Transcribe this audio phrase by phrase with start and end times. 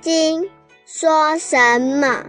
[0.00, 0.42] 经》
[0.86, 2.24] 说什么？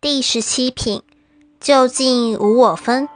[0.00, 1.02] 第十七品，
[1.58, 3.08] 究竟无我分，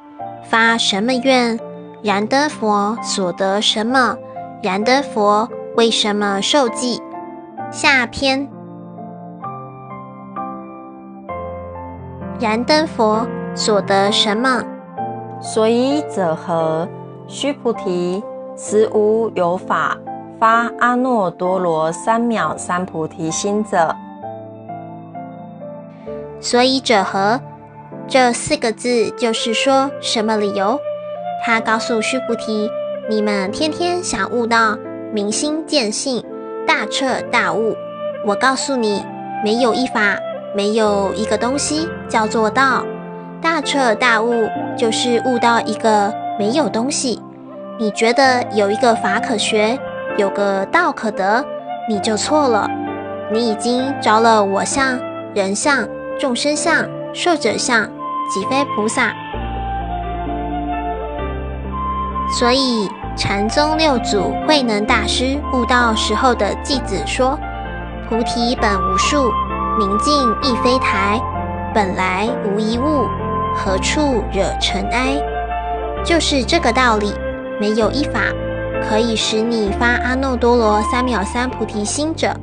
[0.45, 1.59] 发什么愿？
[2.03, 4.17] 燃灯佛所得什么？
[4.63, 7.01] 燃灯佛为什么受记？
[7.71, 8.49] 下篇。
[12.41, 14.65] 燃灯佛所得什么？
[15.41, 16.89] 所以者何？
[17.27, 18.23] 须菩提，
[18.57, 19.97] 实无有法
[20.39, 23.95] 发阿耨多罗三藐三菩提心者。
[26.41, 27.41] 所以者何？
[28.09, 30.79] 这四个字就是说什么理由？
[31.47, 32.69] 他告诉须菩提：
[33.09, 34.77] 你们天天想悟道，
[35.13, 36.25] 明心见性，
[36.67, 37.77] 大彻大悟。
[38.27, 39.05] 我告诉你，
[39.45, 40.19] 没有一法，
[40.55, 42.85] 没有一个东西叫做道。
[43.41, 44.49] 大彻大悟
[44.81, 47.21] 就是悟到一个没有东西。
[47.79, 49.79] 你觉得有一个法可学，
[50.17, 51.45] 有个道可得，
[51.87, 52.67] 你就错了。
[53.31, 54.99] 你已经着了我相、
[55.35, 55.87] 人相、
[56.19, 57.85] 众生相、寿者相，
[58.33, 59.13] 即非菩萨。
[62.39, 67.39] 所以禅宗六祖慧能大师悟道时候的偈子说
[68.09, 69.31] ：“菩提本无树，
[69.79, 71.21] 明镜亦非台，
[71.75, 73.07] 本来无一物。”
[73.55, 75.21] 何处惹尘埃？
[76.05, 77.13] 就是这个道理。
[77.61, 78.21] 没有一法
[78.89, 82.35] 可以使你发阿耨多罗三藐三菩提心者。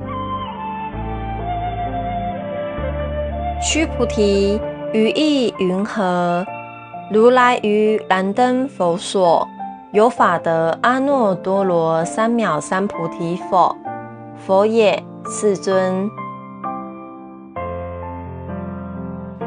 [3.60, 4.62] 须菩提，
[4.94, 6.46] 于意云何？
[7.12, 9.48] 如来于燃灯佛所
[9.92, 13.76] 有法得阿耨多罗三藐三菩提否？
[14.46, 16.08] 佛也，世尊。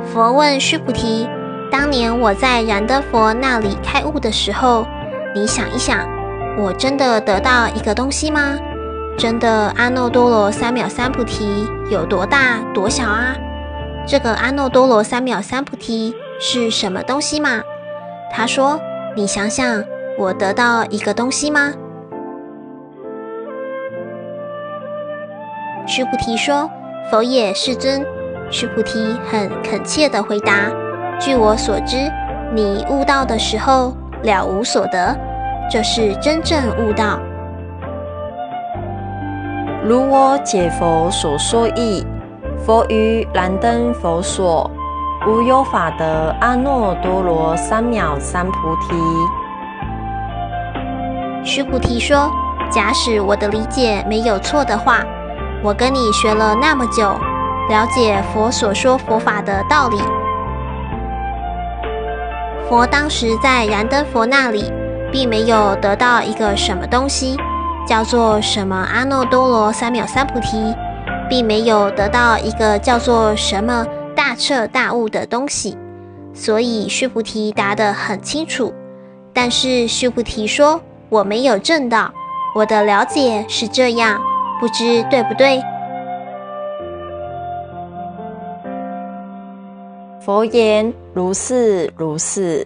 [0.02, 1.28] 佛问须菩提。
[1.70, 4.86] 当年我在燃灯佛那里开悟的时候，
[5.34, 6.08] 你想一想，
[6.58, 8.58] 我真的得到一个东西吗？
[9.16, 13.36] 真的阿耨多罗三藐三菩提有多大多小啊？
[14.06, 17.62] 这个阿耨多罗三藐三菩提是什么东西吗？
[18.32, 18.80] 他说
[19.14, 19.84] ：“你想想，
[20.18, 21.72] 我得到一个东西吗？”
[25.86, 26.68] 须菩提说
[27.10, 28.04] ：“佛也，世尊。”
[28.50, 30.70] 须菩提很恳切地回答。
[31.20, 32.10] 据我所知，
[32.54, 35.14] 你悟道的时候了无所得，
[35.70, 37.20] 这是真正悟道。
[39.84, 42.06] 如我解佛所说意，
[42.64, 44.70] 佛于燃灯佛所，
[45.28, 48.96] 无有法得阿耨多罗三藐三菩提。
[51.44, 52.30] 须菩提说
[52.72, 55.04] ：“假使我的理解没有错的话，
[55.62, 57.14] 我跟你学了那么久，
[57.68, 59.98] 了解佛所说佛法的道理。”
[62.70, 64.72] 佛当时在燃灯佛那里，
[65.10, 67.36] 并没有得到一个什么东西，
[67.84, 70.72] 叫做什么阿耨多罗三藐三菩提，
[71.28, 75.76] 并没有得到一个叫做什么大彻大悟的东西。
[76.32, 78.72] 所以须菩提答得很清楚。
[79.32, 80.80] 但是须菩提说
[81.10, 82.12] ：“我没有证道，
[82.54, 84.20] 我的了解是这样，
[84.60, 85.60] 不知对不对？”
[90.30, 92.64] 佛言：如是如是。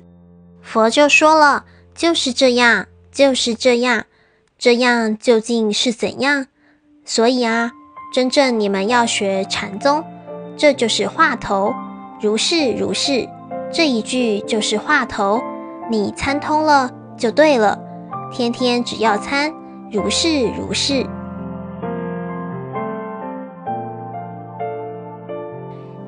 [0.60, 1.64] 佛就说了：
[1.94, 4.04] 就是这样，就是这样，
[4.58, 6.44] 这样究竟是怎样？
[7.06, 7.72] 所以啊，
[8.12, 10.04] 真正你们要学禅宗，
[10.58, 11.72] 这就是话头。
[12.20, 13.26] 如是如是，
[13.72, 15.40] 这一句就是话头。
[15.90, 17.80] 你参通了就对了，
[18.30, 19.50] 天天只要参
[19.90, 21.06] 如是如是。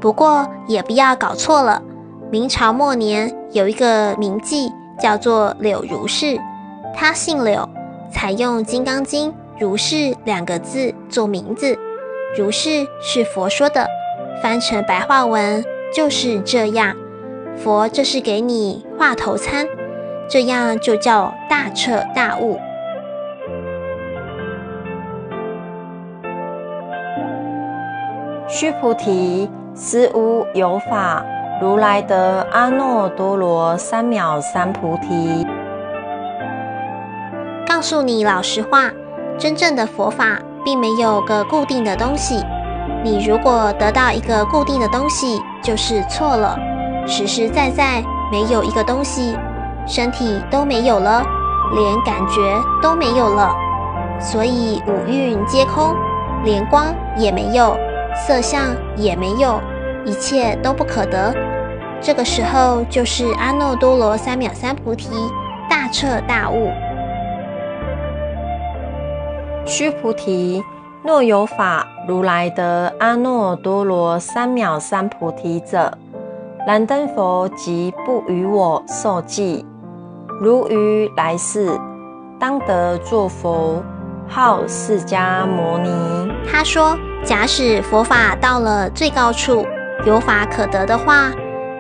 [0.01, 1.83] 不过也不要搞错了。
[2.31, 6.39] 明朝末年有一个名妓叫做柳如是，
[6.95, 7.69] 她姓柳，
[8.11, 11.79] 采用《金刚经》“如是”两个字做名字。
[12.37, 13.87] 如是是佛说的，
[14.43, 16.95] 翻成白话文就是这样。
[17.57, 19.67] 佛这是给你话头餐，
[20.29, 22.59] 这样就叫大彻大悟。
[28.49, 29.49] 须菩提。
[29.79, 31.23] 实无有法
[31.61, 35.47] 如来得阿耨多罗三藐三菩提。
[37.67, 38.91] 告诉你老实话，
[39.39, 42.43] 真正的佛法并没有个固定的东西。
[43.05, 46.59] 你如果得到一个固定的东西，就是错了。
[47.07, 48.03] 实实在在
[48.33, 49.37] 没有一个东西，
[49.87, 51.23] 身体都没有了，
[51.75, 52.41] 连感觉
[52.81, 53.55] 都没有了，
[54.19, 55.95] 所以五蕴皆空，
[56.45, 56.87] 连光
[57.19, 57.77] 也没有。
[58.17, 59.61] 色相也没有，
[60.05, 61.35] 一切都不可得。
[62.01, 65.09] 这个时候就是阿耨多罗三藐三菩提
[65.69, 66.71] 大彻大悟。
[69.65, 70.63] 须菩提，
[71.03, 75.97] 若有法如来的阿耨多罗三藐三菩提者，
[76.67, 79.65] 燃灯佛即不与我受记。
[80.41, 81.79] 如于来世，
[82.39, 83.83] 当得作佛，
[84.29, 85.91] 号释迦牟尼。
[86.51, 89.67] 他说：假使佛法到了最高处，
[90.05, 91.33] 有法可得的话，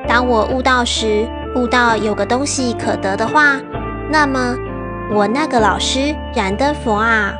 [0.08, 3.60] 当我悟道时，悟到有个东西可得的话，
[4.10, 4.56] 那么
[5.12, 7.34] 我那个老师燃灯佛啊。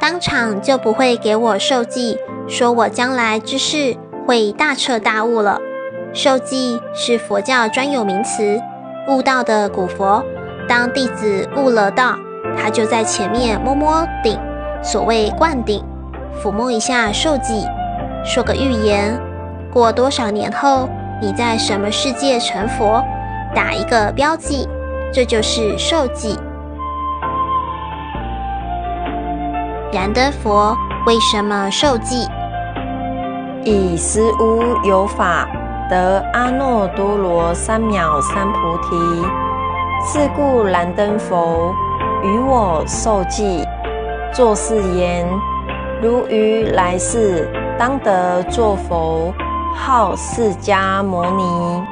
[0.00, 3.96] 当场就不会给我受记，说我将来之事
[4.26, 5.58] 会大彻大悟了。
[6.12, 8.60] 受记是佛教专有名词，
[9.08, 10.24] 悟道的古佛，
[10.68, 12.16] 当弟子悟了道，
[12.56, 14.38] 他就在前面摸摸顶，
[14.82, 15.84] 所谓灌顶，
[16.42, 17.64] 抚摸一下受记，
[18.24, 19.20] 说个预言，
[19.72, 20.88] 过多少年后
[21.22, 23.04] 你在什么世界成佛，
[23.54, 24.68] 打一个标记，
[25.12, 26.36] 这就是受记。
[29.92, 30.76] 燃灯佛
[31.06, 32.26] 为什么受记？
[33.64, 35.48] 以实无有法
[35.88, 38.96] 得阿耨多罗三藐三菩提，
[40.08, 41.74] 是故燃灯佛
[42.22, 43.66] 与我受记，
[44.32, 45.26] 作是言：
[46.00, 49.34] 如于来世当得作佛，
[49.74, 51.82] 号释迦牟尼。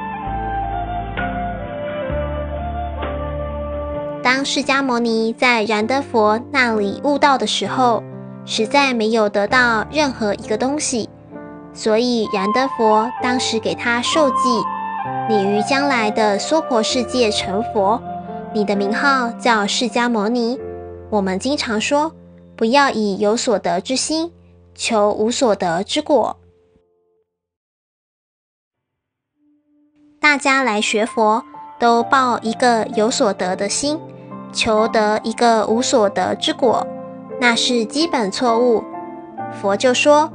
[4.23, 8.01] 当释迦牟尼在燃灯佛那里悟道的时候，
[8.45, 11.09] 实在没有得到任何一个东西，
[11.73, 14.35] 所以燃灯佛当时给他受记：
[15.29, 18.01] 你于将来的娑婆世界成佛，
[18.53, 20.59] 你的名号叫释迦牟尼。
[21.09, 22.13] 我们经常说，
[22.55, 24.31] 不要以有所得之心
[24.73, 26.37] 求无所得之果。
[30.19, 31.43] 大家来学佛，
[31.79, 33.99] 都抱一个有所得的心。
[34.53, 36.87] 求得一个无所得之果，
[37.41, 38.81] 那是基本错误。
[39.51, 40.31] 佛就说：“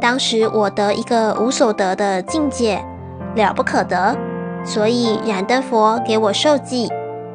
[0.00, 2.84] 当时我得一个无所得的境界，
[3.34, 4.16] 了不可得，
[4.64, 6.88] 所以燃灯佛给我受记。”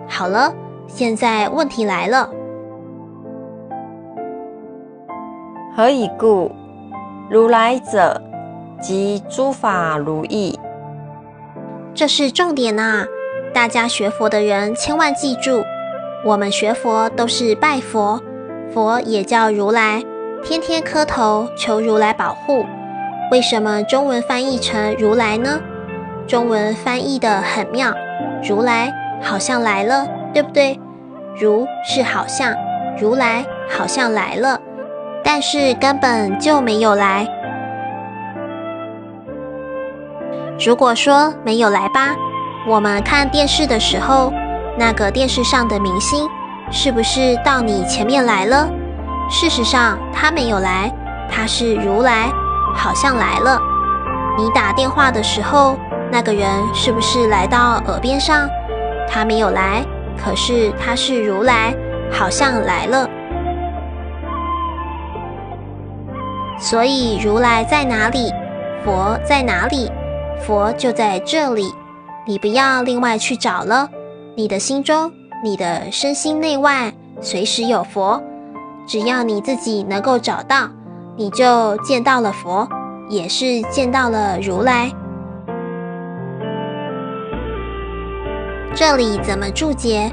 [0.07, 0.53] 好了，
[0.87, 2.29] 现在问题来了：
[5.75, 6.51] 何以故？
[7.29, 8.21] 如来者，
[8.81, 10.59] 即诸法如意。
[11.93, 13.05] 这是重点呐！
[13.53, 15.63] 大家学佛的人千万记住。
[16.25, 18.21] 我们学佛都是拜佛，
[18.73, 20.03] 佛也叫如来，
[20.43, 22.65] 天天磕头求如来保护。
[23.31, 25.59] 为什么中文翻译成如来呢？
[26.29, 27.91] 中文翻译的很妙，
[28.47, 30.79] 如来好像来了，对不对？
[31.41, 32.53] 如是好像，
[33.01, 34.61] 如来好像来了，
[35.23, 37.27] 但是根本就没有来。
[40.63, 42.15] 如果说没有来吧，
[42.67, 44.31] 我们看电视的时候。
[44.77, 46.25] 那个电视上的明星
[46.71, 48.69] 是不是到你前面来了？
[49.29, 50.89] 事实上他没有来，
[51.29, 52.31] 他是如来，
[52.75, 53.59] 好像来了。
[54.37, 55.75] 你打电话的时候，
[56.11, 58.49] 那个人是不是来到耳边上？
[59.07, 59.83] 他没有来，
[60.17, 61.73] 可是他是如来，
[62.11, 63.09] 好像来了。
[66.59, 68.31] 所以如来在哪里，
[68.83, 69.89] 佛在哪里？
[70.41, 71.73] 佛就在这里，
[72.25, 73.89] 你不要另外去找了。
[74.35, 75.11] 你的心中，
[75.43, 78.21] 你的身心内外，随时有佛。
[78.87, 80.67] 只要你自己能够找到，
[81.15, 82.67] 你就见到了佛，
[83.09, 84.91] 也是见到了如来。
[88.75, 90.11] 这里怎么注解？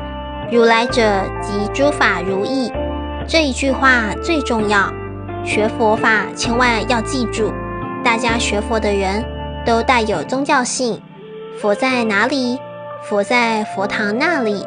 [0.50, 1.02] 如来者，
[1.40, 2.72] 即诸法如意。
[3.28, 4.92] 这一句话最重要。
[5.44, 7.52] 学佛法千万要记住，
[8.02, 9.24] 大家学佛的人
[9.64, 11.00] 都带有宗教性。
[11.60, 12.58] 佛在哪里？
[13.02, 14.66] 佛在佛堂那里，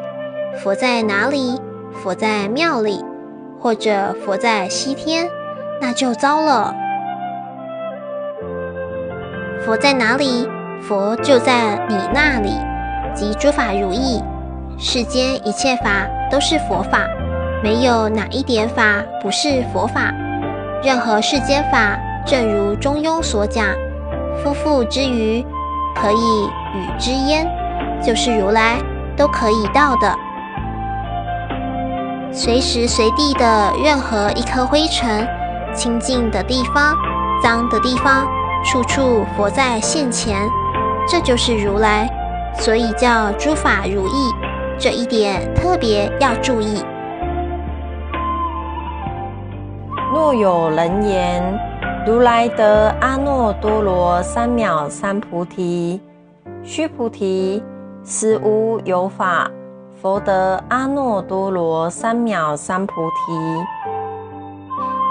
[0.62, 1.60] 佛在哪里？
[2.02, 3.04] 佛在庙里，
[3.58, 5.28] 或者佛在西天，
[5.80, 6.74] 那就糟了。
[9.64, 10.48] 佛在哪里？
[10.80, 12.50] 佛就在你那里，
[13.14, 14.22] 即诸法如意。
[14.78, 17.06] 世间一切法都是佛法，
[17.62, 20.12] 没有哪一点法不是佛法。
[20.82, 23.66] 任何世间法，正如中庸所讲
[24.42, 25.44] ：“夫妇之余，
[25.94, 27.46] 可以与之焉。”
[28.02, 28.78] 就是如来
[29.14, 30.16] 都可以到的，
[32.32, 35.28] 随时随地的任何一颗灰尘，
[35.74, 36.96] 清净的地方、
[37.42, 38.26] 脏的地方，
[38.64, 40.48] 处处佛在现前，
[41.06, 42.08] 这就是如来，
[42.54, 44.32] 所以叫诸法如意。
[44.78, 46.82] 这一点特别要注意。
[50.12, 51.42] 若有人言，
[52.06, 56.00] 如来得阿耨多罗三藐三菩提，
[56.62, 57.62] 须菩提。
[58.02, 59.48] 实无有法，
[60.00, 63.62] 佛得阿耨多罗三藐三菩提。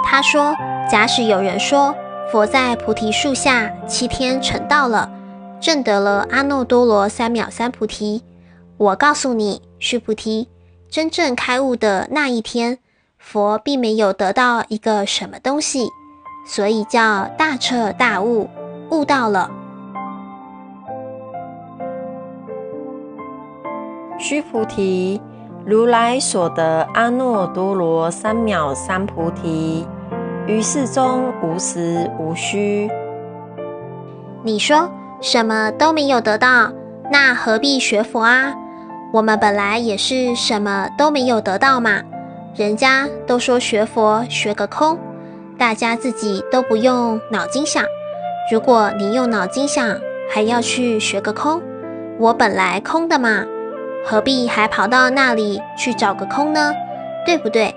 [0.03, 0.55] 他说
[0.89, 1.93] ：“假使有人说
[2.31, 5.07] 佛在菩提树下七天成道了，
[5.59, 8.23] 证得了阿耨多罗三藐三菩提，
[8.77, 10.47] 我告诉你，须菩提，
[10.89, 12.79] 真正开悟的那一天，
[13.17, 15.89] 佛并没有得到一个什么东西，
[16.47, 18.49] 所以叫大彻大悟，
[18.89, 19.51] 悟到了。”
[24.17, 25.21] 须菩提，
[25.65, 29.87] 如来所得阿耨多罗三藐三菩提。
[30.47, 32.89] 于世中无实无虚。
[34.41, 34.89] 你说
[35.21, 36.71] 什么都没有得到，
[37.11, 38.53] 那何必学佛啊？
[39.11, 42.01] 我们本来也是什么都没有得到嘛。
[42.55, 44.97] 人家都说学佛学个空，
[45.57, 47.83] 大家自己都不用脑筋想。
[48.51, 49.99] 如果你用脑筋想，
[50.31, 51.61] 还要去学个空，
[52.17, 53.45] 我本来空的嘛，
[54.05, 56.73] 何必还跑到那里去找个空呢？
[57.25, 57.75] 对不对？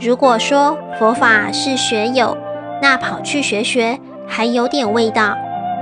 [0.00, 2.36] 如果说佛法是学有，
[2.82, 3.98] 那跑去学学
[4.34, 5.36] 还有点味道；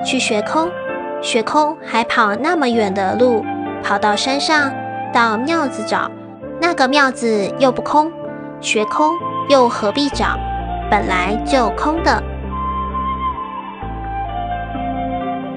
[0.05, 0.69] 去学空，
[1.23, 3.45] 学空还跑那么远的路，
[3.81, 4.73] 跑到山上
[5.13, 6.11] 到庙子找，
[6.61, 8.11] 那个庙子又不空，
[8.61, 9.13] 学空
[9.49, 10.37] 又何必找？
[10.91, 12.21] 本来就空的。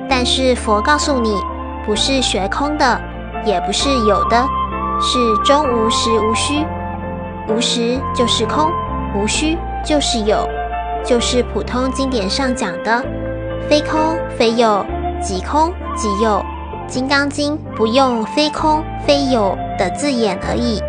[0.08, 1.36] 但是佛告诉你，
[1.88, 3.02] 不是学空的，
[3.44, 4.46] 也不是有的，
[5.02, 6.64] 是中无实无虚。
[7.50, 8.72] 无实就是空，
[9.16, 10.48] 无虚就是有，
[11.06, 13.06] 就是普通经典上讲的
[13.70, 14.00] “非空
[14.38, 14.86] 非有，
[15.22, 16.44] 即空即有”。
[16.96, 20.82] 《金刚经》不用“非空非有”的字眼而已。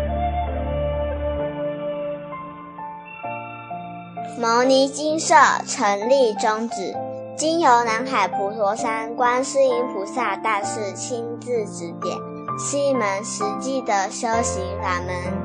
[4.39, 6.93] 牟尼金舍成立宗旨，
[7.35, 12.15] 经由南海普陀山观世音菩萨大士亲自指点，
[12.59, 15.44] 是一门实际的修行法门。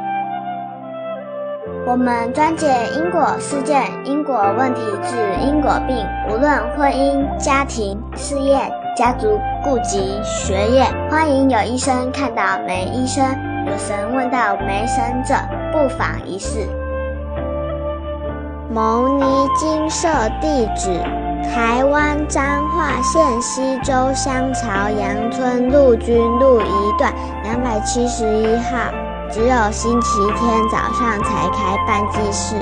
[1.83, 5.97] 我们专解因果事件、因果问题，治因果病。
[6.29, 8.55] 无论婚姻、家庭、事业、
[8.95, 13.25] 家族、顾及、学业，欢迎有医生看到没医生，
[13.65, 15.33] 有神问到没神者，
[15.71, 16.67] 不妨一试。
[18.71, 20.07] 牟尼金舍
[20.39, 21.01] 地址：
[21.49, 27.11] 台湾彰化县西周乡朝阳村陆军路一段
[27.43, 29.00] 两百七十一号。
[29.31, 32.55] 只有星期天早上才开办祭事，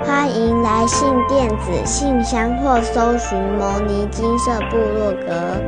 [0.00, 5.60] 欢迎来信电子信箱或搜寻“摩尼金色部落格”。